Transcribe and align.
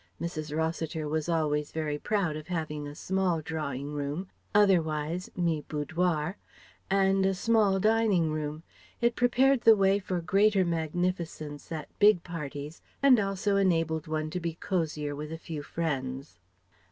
Mrs. 0.19 0.57
Rossiter 0.57 1.07
was 1.07 1.29
always 1.29 1.71
very 1.71 1.99
proud 1.99 2.35
of 2.35 2.47
having 2.47 2.87
a 2.87 2.95
small 2.95 3.39
drawing 3.39 3.93
room 3.93 4.29
(otherwise, 4.55 5.29
"me 5.37 5.61
boudwor") 5.69 6.37
and 6.89 7.23
a 7.23 7.35
small 7.35 7.79
dining 7.79 8.31
room. 8.31 8.63
It 8.99 9.15
prepared 9.15 9.61
the 9.61 9.75
way 9.75 9.99
for 9.99 10.19
greater 10.19 10.65
magnificence 10.65 11.71
at 11.71 11.87
big 11.99 12.23
parties 12.23 12.81
and 13.03 13.19
also 13.19 13.57
enabled 13.57 14.07
one 14.07 14.31
to 14.31 14.39
be 14.39 14.55
cosier 14.55 15.15
with 15.15 15.31
a 15.31 15.37
few 15.37 15.61
friends. 15.61 16.39